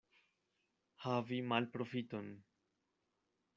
Havi 1.03 1.39
malprofiton. 1.51 2.35